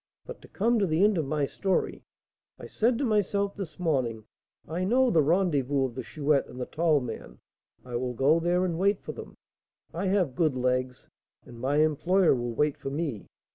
But 0.25 0.41
to 0.41 0.47
come 0.47 0.79
to 0.79 0.87
the 0.87 1.03
end 1.03 1.19
of 1.19 1.27
my 1.27 1.45
story. 1.45 2.01
I 2.57 2.65
said 2.65 2.97
to 2.97 3.05
myself 3.05 3.55
this 3.55 3.77
morning, 3.77 4.23
I 4.67 4.83
know 4.83 5.11
the 5.11 5.21
rendezvous 5.21 5.85
of 5.85 5.93
the 5.93 6.01
Chouette 6.01 6.47
and 6.47 6.59
the 6.59 6.65
tall 6.65 7.01
man; 7.01 7.37
I 7.85 7.95
will 7.97 8.13
go 8.15 8.39
there 8.39 8.65
and 8.65 8.79
wait 8.79 9.03
for 9.03 9.11
them; 9.11 9.37
I 9.93 10.07
have 10.07 10.33
good 10.35 10.55
legs, 10.55 11.07
and 11.45 11.59
my 11.59 11.77
employer 11.81 12.33
will 12.33 12.55
wait 12.55 12.77
for 12.77 12.89
me. 12.89 13.27